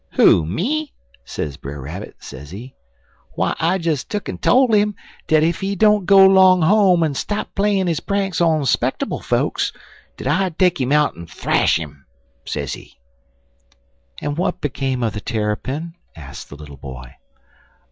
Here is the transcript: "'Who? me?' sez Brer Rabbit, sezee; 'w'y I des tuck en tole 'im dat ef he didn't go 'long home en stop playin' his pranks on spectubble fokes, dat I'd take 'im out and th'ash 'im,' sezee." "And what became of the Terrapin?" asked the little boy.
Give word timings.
"'Who? 0.13 0.47
me?' 0.47 0.93
sez 1.25 1.57
Brer 1.57 1.79
Rabbit, 1.79 2.15
sezee; 2.19 2.73
'w'y 3.37 3.53
I 3.59 3.77
des 3.77 3.97
tuck 3.97 4.27
en 4.29 4.39
tole 4.39 4.73
'im 4.73 4.95
dat 5.27 5.43
ef 5.43 5.59
he 5.59 5.75
didn't 5.75 6.05
go 6.07 6.25
'long 6.25 6.63
home 6.63 7.03
en 7.03 7.13
stop 7.13 7.53
playin' 7.53 7.85
his 7.85 7.99
pranks 7.99 8.41
on 8.41 8.61
spectubble 8.65 9.21
fokes, 9.23 9.71
dat 10.17 10.25
I'd 10.25 10.57
take 10.57 10.81
'im 10.81 10.91
out 10.91 11.13
and 11.15 11.29
th'ash 11.29 11.77
'im,' 11.77 12.07
sezee." 12.47 12.93
"And 14.19 14.39
what 14.39 14.59
became 14.59 15.03
of 15.03 15.13
the 15.13 15.21
Terrapin?" 15.21 15.93
asked 16.15 16.49
the 16.49 16.55
little 16.55 16.77
boy. 16.77 17.17